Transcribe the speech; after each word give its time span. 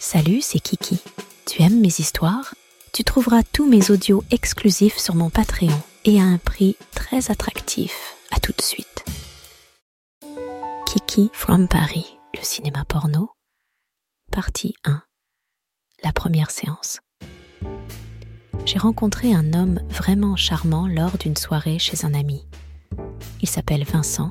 Salut, 0.00 0.40
c'est 0.42 0.60
Kiki. 0.60 1.00
Tu 1.44 1.60
aimes 1.62 1.80
mes 1.80 1.88
histoires? 1.88 2.54
Tu 2.92 3.02
trouveras 3.02 3.42
tous 3.42 3.68
mes 3.68 3.90
audios 3.90 4.22
exclusifs 4.30 4.96
sur 4.96 5.16
mon 5.16 5.28
Patreon 5.28 5.82
et 6.04 6.20
à 6.20 6.24
un 6.24 6.38
prix 6.38 6.76
très 6.94 7.32
attractif. 7.32 8.14
À 8.30 8.38
tout 8.38 8.52
de 8.56 8.62
suite. 8.62 9.04
Kiki 10.86 11.30
from 11.32 11.66
Paris, 11.66 12.16
le 12.34 12.42
cinéma 12.42 12.84
porno. 12.84 13.30
Partie 14.30 14.74
1. 14.84 15.02
La 16.04 16.12
première 16.12 16.52
séance. 16.52 17.00
J'ai 18.66 18.78
rencontré 18.78 19.34
un 19.34 19.52
homme 19.52 19.80
vraiment 19.88 20.36
charmant 20.36 20.86
lors 20.86 21.18
d'une 21.18 21.36
soirée 21.36 21.80
chez 21.80 22.04
un 22.04 22.14
ami. 22.14 22.46
Il 23.40 23.48
s'appelle 23.48 23.84
Vincent 23.84 24.30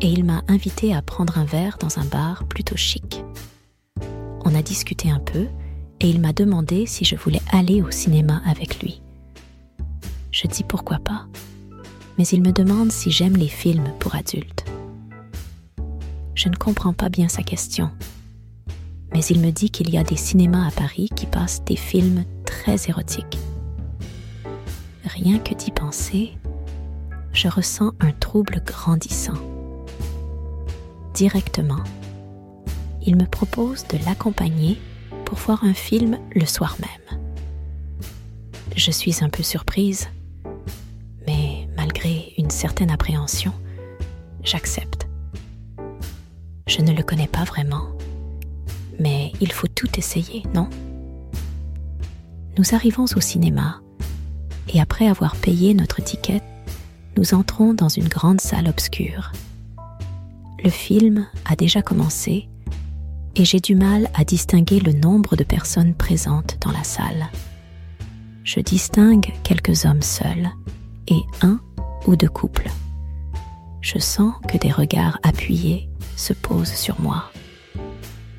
et 0.00 0.06
il 0.06 0.24
m'a 0.24 0.44
invité 0.46 0.94
à 0.94 1.02
prendre 1.02 1.36
un 1.36 1.44
verre 1.44 1.78
dans 1.78 1.98
un 1.98 2.04
bar 2.04 2.46
plutôt 2.46 2.76
chic. 2.76 3.24
Discuté 4.62 5.10
un 5.10 5.20
peu 5.20 5.46
et 6.00 6.10
il 6.10 6.20
m'a 6.20 6.32
demandé 6.32 6.84
si 6.84 7.04
je 7.04 7.16
voulais 7.16 7.40
aller 7.52 7.80
au 7.80 7.90
cinéma 7.90 8.42
avec 8.44 8.82
lui. 8.82 9.00
Je 10.30 10.46
dis 10.46 10.64
pourquoi 10.64 10.98
pas, 10.98 11.26
mais 12.18 12.26
il 12.26 12.42
me 12.42 12.52
demande 12.52 12.90
si 12.90 13.10
j'aime 13.10 13.36
les 13.36 13.48
films 13.48 13.92
pour 13.98 14.14
adultes. 14.14 14.64
Je 16.34 16.48
ne 16.48 16.56
comprends 16.56 16.92
pas 16.92 17.08
bien 17.08 17.28
sa 17.28 17.42
question, 17.42 17.90
mais 19.12 19.24
il 19.24 19.40
me 19.40 19.50
dit 19.50 19.70
qu'il 19.70 19.90
y 19.90 19.96
a 19.96 20.04
des 20.04 20.16
cinémas 20.16 20.66
à 20.66 20.70
Paris 20.70 21.08
qui 21.14 21.26
passent 21.26 21.64
des 21.64 21.76
films 21.76 22.24
très 22.44 22.88
érotiques. 22.88 23.38
Rien 25.04 25.38
que 25.38 25.54
d'y 25.54 25.70
penser, 25.70 26.32
je 27.32 27.48
ressens 27.48 27.92
un 28.00 28.12
trouble 28.12 28.60
grandissant. 28.66 29.38
Directement, 31.14 31.82
il 33.04 33.16
me 33.16 33.26
propose 33.26 33.86
de 33.88 33.98
l'accompagner 34.04 34.80
pour 35.24 35.38
voir 35.38 35.64
un 35.64 35.74
film 35.74 36.18
le 36.34 36.46
soir 36.46 36.76
même. 36.80 37.20
Je 38.76 38.90
suis 38.90 39.24
un 39.24 39.28
peu 39.28 39.42
surprise, 39.42 40.08
mais 41.26 41.68
malgré 41.76 42.32
une 42.38 42.50
certaine 42.50 42.90
appréhension, 42.90 43.52
j'accepte. 44.42 45.08
Je 46.66 46.82
ne 46.82 46.92
le 46.92 47.02
connais 47.02 47.26
pas 47.26 47.44
vraiment, 47.44 47.88
mais 49.00 49.32
il 49.40 49.52
faut 49.52 49.68
tout 49.68 49.98
essayer, 49.98 50.42
non? 50.54 50.68
Nous 52.56 52.74
arrivons 52.74 53.04
au 53.04 53.20
cinéma 53.20 53.80
et 54.72 54.80
après 54.80 55.08
avoir 55.08 55.36
payé 55.36 55.74
notre 55.74 56.02
ticket, 56.02 56.42
nous 57.16 57.34
entrons 57.34 57.74
dans 57.74 57.88
une 57.88 58.08
grande 58.08 58.40
salle 58.40 58.68
obscure. 58.68 59.32
Le 60.62 60.70
film 60.70 61.26
a 61.44 61.56
déjà 61.56 61.82
commencé 61.82 62.48
et 63.36 63.44
j'ai 63.44 63.60
du 63.60 63.74
mal 63.74 64.08
à 64.14 64.24
distinguer 64.24 64.80
le 64.80 64.92
nombre 64.92 65.36
de 65.36 65.44
personnes 65.44 65.94
présentes 65.94 66.58
dans 66.60 66.72
la 66.72 66.84
salle. 66.84 67.28
Je 68.44 68.60
distingue 68.60 69.32
quelques 69.42 69.84
hommes 69.84 70.02
seuls 70.02 70.50
et 71.06 71.20
un 71.42 71.60
ou 72.06 72.16
deux 72.16 72.28
couples. 72.28 72.70
Je 73.80 73.98
sens 73.98 74.34
que 74.48 74.58
des 74.58 74.72
regards 74.72 75.18
appuyés 75.22 75.88
se 76.16 76.32
posent 76.32 76.74
sur 76.74 77.00
moi. 77.00 77.30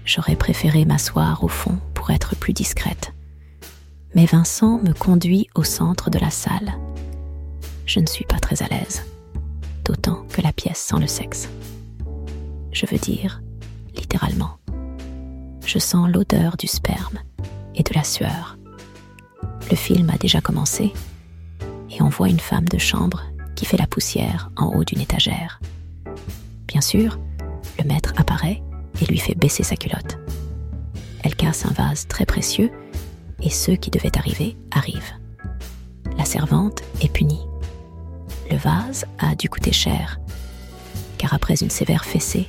J'aurais 0.05 0.35
préféré 0.35 0.85
m'asseoir 0.85 1.43
au 1.43 1.47
fond 1.47 1.77
pour 1.93 2.09
être 2.11 2.35
plus 2.35 2.53
discrète. 2.53 3.13
Mais 4.15 4.25
Vincent 4.25 4.79
me 4.79 4.93
conduit 4.93 5.47
au 5.55 5.63
centre 5.63 6.09
de 6.09 6.19
la 6.19 6.31
salle. 6.31 6.73
Je 7.85 7.99
ne 7.99 8.07
suis 8.07 8.25
pas 8.25 8.39
très 8.39 8.63
à 8.63 8.67
l'aise, 8.67 9.05
d'autant 9.85 10.25
que 10.31 10.41
la 10.41 10.51
pièce 10.51 10.79
sent 10.79 10.99
le 10.99 11.07
sexe. 11.07 11.49
Je 12.71 12.85
veux 12.85 12.97
dire, 12.97 13.41
littéralement 13.95 14.58
je 15.69 15.77
sens 15.77 16.09
l'odeur 16.09 16.57
du 16.57 16.65
sperme 16.65 17.19
et 17.75 17.83
de 17.83 17.93
la 17.93 18.03
sueur. 18.03 18.57
Le 19.69 19.75
film 19.75 20.09
a 20.09 20.17
déjà 20.17 20.41
commencé 20.41 20.91
et 21.91 22.01
on 22.01 22.09
voit 22.09 22.27
une 22.27 22.39
femme 22.39 22.67
de 22.67 22.79
chambre 22.79 23.21
qui 23.55 23.65
fait 23.65 23.77
la 23.77 23.85
poussière 23.85 24.49
en 24.57 24.73
haut 24.73 24.83
d'une 24.83 24.99
étagère. 24.99 25.59
Bien 26.67 26.81
sûr, 26.81 27.19
le 27.77 27.83
maître 27.83 28.13
apparaît 28.17 28.63
et 28.99 29.05
lui 29.05 29.19
fait 29.19 29.35
baisser 29.35 29.61
sa 29.61 29.75
culotte. 29.75 30.17
Elle 31.23 31.35
casse 31.35 31.67
un 31.67 31.73
vase 31.73 32.07
très 32.07 32.25
précieux 32.25 32.71
et 33.39 33.51
ceux 33.51 33.75
qui 33.75 33.91
devaient 33.91 34.17
arriver 34.17 34.57
arrivent. 34.71 35.13
La 36.17 36.25
servante 36.25 36.81
est 37.01 37.13
punie. 37.13 37.45
Le 38.49 38.57
vase 38.57 39.05
a 39.19 39.35
dû 39.35 39.49
coûter 39.49 39.71
cher, 39.71 40.19
car 41.19 41.35
après 41.35 41.61
une 41.61 41.69
sévère 41.69 42.05
fessée, 42.05 42.47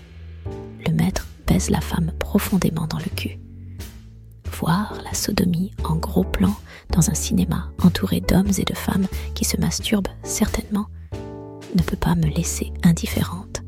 la 1.70 1.80
femme 1.80 2.12
profondément 2.18 2.86
dans 2.86 2.98
le 2.98 3.10
cul. 3.16 3.38
Voir 4.60 4.94
la 5.04 5.14
sodomie 5.14 5.72
en 5.84 5.96
gros 5.96 6.24
plan 6.24 6.54
dans 6.90 7.10
un 7.10 7.14
cinéma 7.14 7.70
entouré 7.82 8.20
d'hommes 8.20 8.52
et 8.58 8.64
de 8.64 8.74
femmes 8.74 9.06
qui 9.34 9.44
se 9.44 9.56
masturbent 9.56 10.08
certainement 10.22 10.86
ne 11.74 11.82
peut 11.82 11.96
pas 11.96 12.14
me 12.14 12.26
laisser 12.26 12.72
indifférente. 12.82 13.62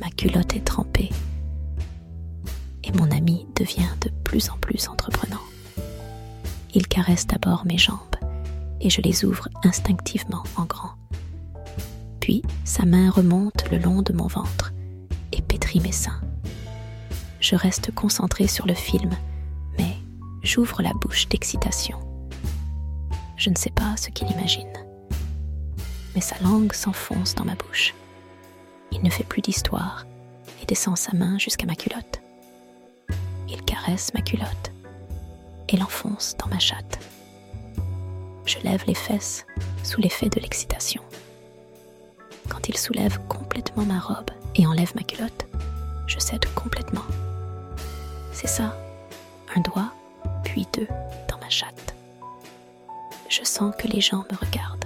Ma 0.00 0.10
culotte 0.10 0.56
est 0.56 0.64
trempée 0.64 1.10
et 2.84 2.92
mon 2.92 3.10
ami 3.10 3.46
devient 3.56 3.94
de 4.00 4.10
plus 4.24 4.50
en 4.50 4.56
plus 4.58 4.88
entreprenant. 4.88 5.40
Il 6.74 6.88
caresse 6.88 7.26
d'abord 7.26 7.64
mes 7.64 7.78
jambes 7.78 7.98
et 8.80 8.90
je 8.90 9.00
les 9.02 9.24
ouvre 9.24 9.48
instinctivement 9.64 10.42
en 10.56 10.64
grand. 10.64 10.92
Puis 12.18 12.42
sa 12.64 12.84
main 12.84 13.10
remonte 13.10 13.70
le 13.70 13.78
long 13.78 14.02
de 14.02 14.12
mon 14.12 14.26
ventre 14.26 14.72
et 15.32 15.42
pétrit 15.42 15.80
mes 15.80 15.92
seins 15.92 16.20
je 17.42 17.56
reste 17.56 17.92
concentrée 17.92 18.46
sur 18.46 18.66
le 18.66 18.74
film, 18.74 19.10
mais 19.76 19.96
j'ouvre 20.42 20.80
la 20.80 20.92
bouche 20.94 21.28
d'excitation. 21.28 21.98
Je 23.36 23.50
ne 23.50 23.56
sais 23.56 23.70
pas 23.70 23.96
ce 23.96 24.10
qu'il 24.10 24.30
imagine, 24.30 24.72
mais 26.14 26.20
sa 26.20 26.38
langue 26.38 26.72
s'enfonce 26.72 27.34
dans 27.34 27.44
ma 27.44 27.56
bouche. 27.56 27.94
Il 28.92 29.02
ne 29.02 29.10
fait 29.10 29.24
plus 29.24 29.42
d'histoire 29.42 30.06
et 30.62 30.66
descend 30.66 30.96
sa 30.96 31.12
main 31.16 31.36
jusqu'à 31.38 31.66
ma 31.66 31.74
culotte. 31.74 32.22
Il 33.48 33.60
caresse 33.62 34.14
ma 34.14 34.22
culotte 34.22 34.72
et 35.68 35.76
l'enfonce 35.76 36.36
dans 36.38 36.46
ma 36.48 36.60
chatte. 36.60 37.00
Je 38.46 38.58
lève 38.60 38.84
les 38.86 38.94
fesses 38.94 39.46
sous 39.82 40.00
l'effet 40.00 40.28
de 40.28 40.38
l'excitation. 40.38 41.02
Quand 42.48 42.68
il 42.68 42.76
soulève 42.78 43.18
complètement 43.28 43.84
ma 43.84 43.98
robe 43.98 44.30
et 44.54 44.66
enlève 44.66 44.94
ma 44.94 45.02
culotte, 45.02 45.46
je 46.06 46.18
cède 46.20 46.46
complètement. 46.54 47.02
C'est 48.42 48.48
ça, 48.48 48.76
un 49.54 49.60
doigt, 49.60 49.92
puis 50.42 50.66
deux 50.72 50.88
dans 51.28 51.38
ma 51.38 51.48
chatte. 51.48 51.94
Je 53.28 53.44
sens 53.44 53.72
que 53.78 53.86
les 53.86 54.00
gens 54.00 54.24
me 54.32 54.36
regardent. 54.36 54.84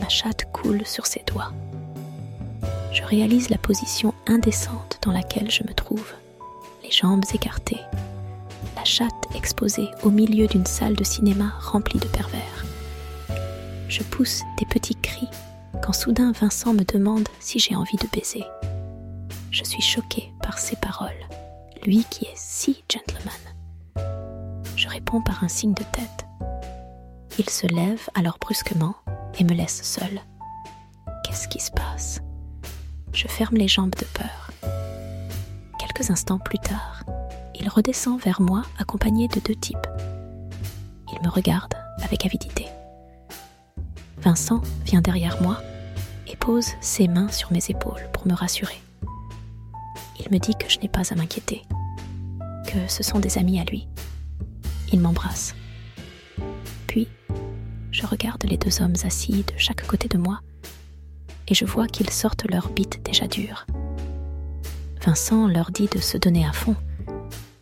Ma 0.00 0.08
chatte 0.08 0.50
coule 0.52 0.84
sur 0.84 1.06
ses 1.06 1.22
doigts. 1.24 1.52
Je 2.90 3.04
réalise 3.04 3.48
la 3.48 3.58
position 3.58 4.12
indécente 4.26 4.98
dans 5.02 5.12
laquelle 5.12 5.52
je 5.52 5.62
me 5.62 5.72
trouve, 5.72 6.12
les 6.82 6.90
jambes 6.90 7.24
écartées, 7.32 7.80
la 8.74 8.84
chatte 8.84 9.28
exposée 9.36 9.88
au 10.02 10.10
milieu 10.10 10.48
d'une 10.48 10.66
salle 10.66 10.96
de 10.96 11.04
cinéma 11.04 11.52
remplie 11.60 12.00
de 12.00 12.08
pervers. 12.08 12.64
Je 13.88 14.02
pousse 14.02 14.42
des 14.58 14.66
petits 14.66 14.96
cris 14.96 15.28
quand 15.80 15.92
soudain 15.92 16.32
Vincent 16.32 16.74
me 16.74 16.82
demande 16.82 17.28
si 17.38 17.60
j'ai 17.60 17.76
envie 17.76 17.98
de 17.98 18.08
baiser. 18.12 18.42
Je 19.52 19.62
suis 19.62 19.82
choquée 19.82 20.32
par 20.42 20.58
ses 20.58 20.74
lui 21.84 22.04
qui 22.10 22.24
est 22.24 22.36
si 22.36 22.82
gentleman. 22.88 23.32
Je 24.76 24.88
réponds 24.88 25.20
par 25.20 25.44
un 25.44 25.48
signe 25.48 25.74
de 25.74 25.82
tête. 25.84 26.26
Il 27.38 27.48
se 27.50 27.66
lève 27.66 28.08
alors 28.14 28.38
brusquement 28.40 28.94
et 29.38 29.44
me 29.44 29.52
laisse 29.52 29.82
seule. 29.82 30.20
Qu'est-ce 31.24 31.48
qui 31.48 31.60
se 31.60 31.70
passe? 31.70 32.20
Je 33.12 33.28
ferme 33.28 33.56
les 33.56 33.68
jambes 33.68 33.94
de 33.94 34.06
peur. 34.06 34.50
Quelques 35.78 36.10
instants 36.10 36.38
plus 36.38 36.58
tard, 36.58 37.04
il 37.54 37.68
redescend 37.68 38.20
vers 38.20 38.40
moi 38.40 38.62
accompagné 38.78 39.28
de 39.28 39.40
deux 39.40 39.54
types. 39.54 39.86
Il 41.12 41.22
me 41.22 41.30
regarde 41.30 41.74
avec 42.02 42.26
avidité. 42.26 42.66
Vincent 44.18 44.62
vient 44.84 45.02
derrière 45.02 45.40
moi 45.42 45.60
et 46.26 46.36
pose 46.36 46.68
ses 46.80 47.08
mains 47.08 47.28
sur 47.28 47.52
mes 47.52 47.64
épaules 47.68 48.08
pour 48.12 48.26
me 48.26 48.34
rassurer. 48.34 48.80
Il 50.18 50.32
me 50.32 50.38
dit 50.38 50.54
que 50.54 50.68
je 50.68 50.78
n'ai 50.78 50.88
pas 50.88 51.12
à 51.12 51.16
m'inquiéter, 51.16 51.62
ce 52.88 53.02
sont 53.02 53.18
des 53.18 53.38
amis 53.38 53.60
à 53.60 53.64
lui. 53.64 53.88
Il 54.92 55.00
m'embrasse. 55.00 55.54
Puis, 56.86 57.08
je 57.90 58.06
regarde 58.06 58.44
les 58.44 58.56
deux 58.56 58.82
hommes 58.82 58.94
assis 59.04 59.44
de 59.44 59.54
chaque 59.56 59.86
côté 59.86 60.08
de 60.08 60.18
moi 60.18 60.40
et 61.48 61.54
je 61.54 61.64
vois 61.64 61.86
qu'ils 61.86 62.10
sortent 62.10 62.48
leurs 62.50 62.70
bites 62.70 63.04
déjà 63.04 63.26
dures. 63.26 63.66
Vincent 65.04 65.46
leur 65.46 65.70
dit 65.70 65.88
de 65.88 65.98
se 65.98 66.16
donner 66.16 66.46
à 66.46 66.52
fond. 66.52 66.76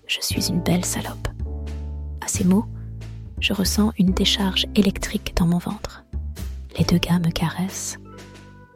Je 0.07 0.19
suis 0.21 0.49
une 0.49 0.61
belle 0.61 0.85
salope. 0.85 1.29
À 2.21 2.29
ces 2.29 2.45
mots, 2.45 2.67
je 3.41 3.53
ressens 3.53 3.93
une 3.99 4.13
décharge 4.13 4.67
électrique 4.77 5.35
dans 5.37 5.47
mon 5.47 5.59
ventre. 5.59 6.05
Les 6.79 6.85
deux 6.85 6.99
gars 6.99 7.19
me 7.19 7.31
caressent 7.31 7.99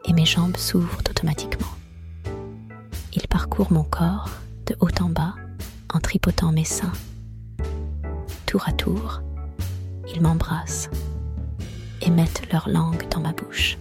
et 0.05 0.13
mes 0.13 0.25
jambes 0.25 0.57
s'ouvrent 0.57 0.99
automatiquement. 1.09 1.67
Ils 3.13 3.27
parcourent 3.27 3.71
mon 3.71 3.83
corps 3.83 4.29
de 4.65 4.75
haut 4.81 4.89
en 5.01 5.09
bas 5.09 5.35
en 5.97 5.99
tripotant 5.99 6.51
mes 6.51 6.63
seins. 6.63 6.93
Tour 8.45 8.63
à 8.67 8.71
tour, 8.71 9.23
ils 10.13 10.21
m'embrassent 10.21 10.91
et 12.03 12.11
mettent 12.11 12.43
leur 12.51 12.69
langue 12.69 13.09
dans 13.09 13.19
ma 13.19 13.31
bouche. 13.31 13.79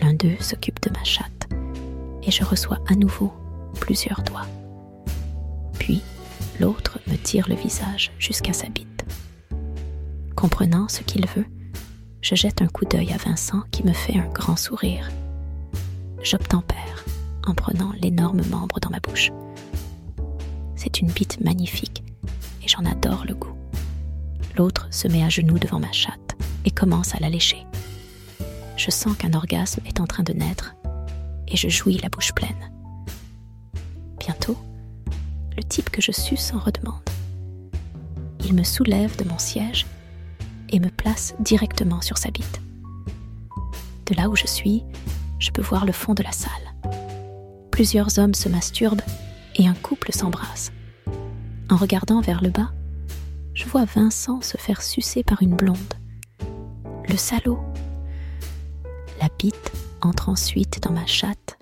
L'un 0.00 0.14
d'eux 0.14 0.36
s'occupe 0.38 0.80
de 0.80 0.90
ma 0.90 1.02
chatte 1.02 1.48
et 2.22 2.30
je 2.30 2.44
reçois 2.44 2.78
à 2.86 2.94
nouveau 2.94 3.32
plusieurs 3.80 4.22
doigts. 4.22 4.46
Puis 5.80 6.00
l'autre 6.60 7.00
me 7.08 7.16
tire 7.16 7.48
le 7.48 7.56
visage 7.56 8.12
jusqu'à 8.20 8.52
sa 8.52 8.68
bite. 8.68 9.04
Comprenant 10.36 10.86
ce 10.86 11.02
qu'il 11.02 11.26
veut, 11.26 11.46
je 12.20 12.36
jette 12.36 12.62
un 12.62 12.68
coup 12.68 12.84
d'œil 12.84 13.12
à 13.12 13.16
Vincent 13.16 13.64
qui 13.72 13.84
me 13.84 13.92
fait 13.92 14.16
un 14.16 14.28
grand 14.28 14.56
sourire. 14.56 15.10
J'obtempère 16.22 17.04
en 17.44 17.54
prenant 17.54 17.90
l'énorme 18.00 18.42
membre 18.48 18.78
dans 18.78 18.90
ma 18.90 19.00
bouche. 19.00 19.32
C'est 20.78 21.00
une 21.00 21.10
bite 21.10 21.40
magnifique 21.40 22.04
et 22.62 22.68
j'en 22.68 22.84
adore 22.84 23.24
le 23.26 23.34
goût. 23.34 23.56
L'autre 24.56 24.86
se 24.92 25.08
met 25.08 25.24
à 25.24 25.28
genoux 25.28 25.58
devant 25.58 25.80
ma 25.80 25.90
chatte 25.90 26.36
et 26.64 26.70
commence 26.70 27.16
à 27.16 27.18
la 27.18 27.28
lécher. 27.28 27.66
Je 28.76 28.92
sens 28.92 29.16
qu'un 29.16 29.34
orgasme 29.34 29.80
est 29.86 29.98
en 29.98 30.06
train 30.06 30.22
de 30.22 30.32
naître 30.32 30.76
et 31.48 31.56
je 31.56 31.68
jouis 31.68 31.98
la 31.98 32.08
bouche 32.08 32.32
pleine. 32.32 32.70
Bientôt, 34.20 34.56
le 35.56 35.64
type 35.64 35.90
que 35.90 36.00
je 36.00 36.12
suce 36.12 36.52
en 36.54 36.60
redemande. 36.60 37.02
Il 38.44 38.54
me 38.54 38.62
soulève 38.62 39.16
de 39.16 39.28
mon 39.28 39.38
siège 39.38 39.84
et 40.68 40.78
me 40.78 40.90
place 40.90 41.34
directement 41.40 42.02
sur 42.02 42.18
sa 42.18 42.30
bite. 42.30 42.60
De 44.06 44.14
là 44.14 44.28
où 44.28 44.36
je 44.36 44.46
suis, 44.46 44.84
je 45.40 45.50
peux 45.50 45.62
voir 45.62 45.86
le 45.86 45.92
fond 45.92 46.14
de 46.14 46.22
la 46.22 46.32
salle. 46.32 46.52
Plusieurs 47.72 48.20
hommes 48.20 48.34
se 48.34 48.48
masturbent 48.48 49.02
et 49.58 49.66
un 49.66 49.74
couple 49.74 50.12
s'embrasse. 50.12 50.72
En 51.70 51.76
regardant 51.76 52.20
vers 52.20 52.42
le 52.42 52.50
bas, 52.50 52.72
je 53.54 53.66
vois 53.66 53.84
Vincent 53.84 54.40
se 54.40 54.56
faire 54.56 54.82
sucer 54.82 55.22
par 55.22 55.42
une 55.42 55.54
blonde. 55.54 55.94
Le 57.08 57.16
salaud. 57.16 57.60
La 59.20 59.28
bite 59.38 59.72
entre 60.00 60.28
ensuite 60.28 60.82
dans 60.82 60.92
ma 60.92 61.06
chatte 61.06 61.58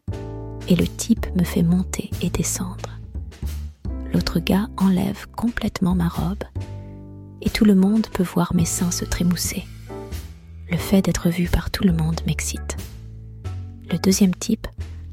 et 0.69 0.77
le 0.77 0.87
type 0.87 1.27
me 1.37 1.45
fait 1.45 1.63
monter 1.63 2.11
et 2.21 2.31
descendre. 2.31 3.01
L'autre 4.13 4.41
gars 4.41 4.69
enlève 4.77 5.27
complètement 5.35 5.95
ma 5.95 6.09
robe 6.09 6.45
et 7.41 7.51
tout 7.51 7.65
le 7.65 7.75
monde 7.75 8.07
peut 8.13 8.23
voir 8.23 8.55
mes 8.55 8.65
seins 8.65 8.91
se 8.91 9.05
trémousser. 9.05 9.65
Le 10.71 10.77
fait 10.77 11.03
d'être 11.03 11.31
vu 11.31 11.49
par 11.49 11.71
tout 11.71 11.85
le 11.85 11.93
monde 11.93 12.21
m'excite. 12.27 12.77
Le 13.91 13.99
deuxième 13.99 14.35
type 14.35 14.67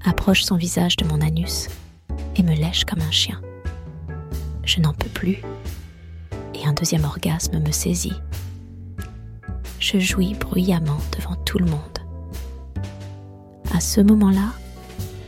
approche 0.03 0.43
son 0.43 0.57
visage 0.57 0.97
de 0.97 1.05
mon 1.05 1.21
anus 1.21 1.69
et 2.35 2.43
me 2.43 2.55
lèche 2.55 2.85
comme 2.85 3.01
un 3.01 3.11
chien. 3.11 3.41
Je 4.63 4.79
n'en 4.79 4.93
peux 4.93 5.09
plus 5.09 5.41
et 6.53 6.65
un 6.65 6.73
deuxième 6.73 7.05
orgasme 7.05 7.59
me 7.59 7.71
saisit. 7.71 8.13
Je 9.79 9.99
jouis 9.99 10.33
bruyamment 10.33 10.99
devant 11.17 11.35
tout 11.35 11.59
le 11.59 11.65
monde. 11.65 11.99
À 13.73 13.79
ce 13.79 14.01
moment-là, 14.01 14.53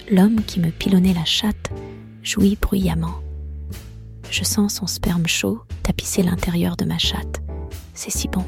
l'homme 0.10 0.42
qui 0.44 0.60
me 0.60 0.69
pilonnait 0.69 1.13
la 1.13 1.25
chatte 1.25 1.72
jouit 2.24 2.57
bruyamment. 2.62 3.16
Je 4.30 4.44
sens 4.44 4.75
son 4.75 4.88
sperme 4.88 5.28
chaud 5.28 5.62
tapisser 5.84 6.24
l'intérieur 6.24 6.78
de 6.78 6.86
ma 6.86 6.98
chatte. 6.98 7.42
C'est 7.94 8.12
si 8.12 8.28
bon. 8.28 8.46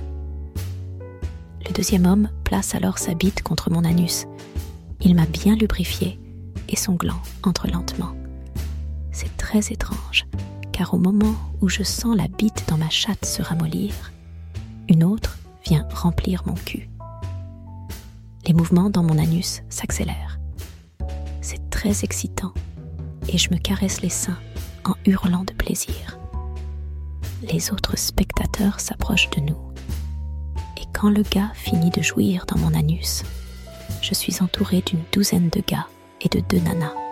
Le 1.66 1.74
deuxième 1.74 2.06
homme 2.06 2.30
place 2.44 2.76
alors 2.76 2.98
sa 2.98 3.14
bite 3.14 3.42
contre 3.42 3.70
mon 3.70 3.84
anus. 3.84 4.26
Il 5.02 5.16
m'a 5.16 5.26
bien 5.26 5.56
lubrifié 5.56 6.20
et 6.70 6.76
son 6.76 6.94
gland 6.94 7.22
entre 7.44 7.68
lentement. 7.68 8.16
C'est 9.20 9.36
très 9.36 9.74
étrange, 9.74 10.28
car 10.72 10.94
au 10.94 11.00
moment 11.00 11.34
où 11.62 11.70
je 11.70 11.82
sens 11.82 12.16
la 12.16 12.28
bite 12.28 12.66
dans 12.68 12.78
ma 12.78 12.92
chatte 12.92 13.26
se 13.26 13.42
ramollir, 13.42 14.12
une 14.90 15.04
autre 15.04 15.40
vient 15.66 15.88
remplir 15.92 16.44
mon 16.46 16.54
cul. 16.54 16.88
Les 18.46 18.54
mouvements 18.54 18.92
dans 18.92 19.02
mon 19.02 19.18
anus 19.18 19.64
s'accélèrent. 19.70 20.38
C'est 21.42 21.68
très 21.72 22.04
excitant 22.04 22.54
et 23.28 23.40
je 23.40 23.50
me 23.50 23.58
caresse 23.58 24.02
les 24.02 24.10
seins 24.10 24.38
en 24.86 24.94
hurlant 25.08 25.46
de 25.46 25.54
plaisir. 25.54 26.20
Les 27.42 27.72
autres 27.72 27.98
spectateurs 27.98 28.80
s'approchent 28.80 29.32
de 29.32 29.42
nous. 29.42 29.58
Et 30.80 30.86
quand 30.94 31.10
le 31.10 31.24
gars 31.24 31.54
finit 31.56 31.90
de 31.90 32.04
jouir 32.04 32.46
dans 32.46 32.60
mon 32.60 32.76
anus, 32.76 33.24
je 34.00 34.14
suis 34.14 34.44
entourée 34.44 34.84
d'une 34.86 35.02
douzaine 35.12 35.50
de 35.50 35.64
gars 35.66 35.88
et 36.22 36.30
de 36.30 36.40
deux 36.40 36.60
nanas. 36.60 37.07